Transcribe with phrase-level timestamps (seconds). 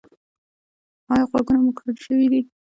[1.11, 2.41] ایا غوږونه مو کڼ شوي دي؟